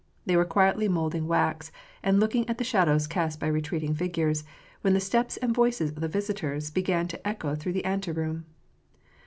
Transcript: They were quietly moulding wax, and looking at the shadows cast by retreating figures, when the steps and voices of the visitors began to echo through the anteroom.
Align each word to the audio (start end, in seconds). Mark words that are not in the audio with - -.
They 0.25 0.35
were 0.35 0.45
quietly 0.45 0.87
moulding 0.89 1.27
wax, 1.27 1.71
and 2.01 2.19
looking 2.19 2.49
at 2.49 2.57
the 2.57 2.63
shadows 2.63 3.05
cast 3.05 3.39
by 3.39 3.45
retreating 3.45 3.93
figures, 3.93 4.43
when 4.81 4.95
the 4.95 4.99
steps 4.99 5.37
and 5.37 5.53
voices 5.53 5.91
of 5.91 6.01
the 6.01 6.07
visitors 6.07 6.71
began 6.71 7.07
to 7.09 7.27
echo 7.27 7.53
through 7.53 7.73
the 7.73 7.85
anteroom. 7.85 8.45